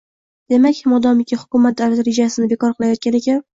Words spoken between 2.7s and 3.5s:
qilayotgan ekan